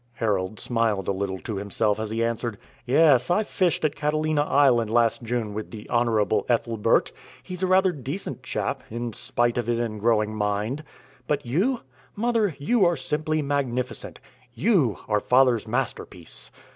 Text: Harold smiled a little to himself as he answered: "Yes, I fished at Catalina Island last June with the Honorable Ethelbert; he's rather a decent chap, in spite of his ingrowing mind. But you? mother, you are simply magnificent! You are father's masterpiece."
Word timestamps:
Harold 0.13 0.59
smiled 0.59 1.07
a 1.07 1.11
little 1.11 1.37
to 1.37 1.57
himself 1.57 1.99
as 1.99 2.09
he 2.09 2.23
answered: 2.23 2.57
"Yes, 2.87 3.29
I 3.29 3.43
fished 3.43 3.85
at 3.85 3.95
Catalina 3.95 4.41
Island 4.41 4.89
last 4.89 5.21
June 5.21 5.53
with 5.53 5.69
the 5.69 5.87
Honorable 5.91 6.43
Ethelbert; 6.49 7.11
he's 7.43 7.63
rather 7.63 7.91
a 7.91 7.95
decent 7.95 8.41
chap, 8.41 8.81
in 8.89 9.13
spite 9.13 9.59
of 9.59 9.67
his 9.67 9.77
ingrowing 9.77 10.33
mind. 10.33 10.83
But 11.27 11.45
you? 11.45 11.81
mother, 12.15 12.55
you 12.57 12.83
are 12.83 12.97
simply 12.97 13.43
magnificent! 13.43 14.19
You 14.55 14.97
are 15.07 15.19
father's 15.19 15.67
masterpiece." 15.67 16.49